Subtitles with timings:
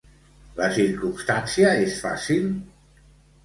[0.59, 2.51] La circumstància és fàcil?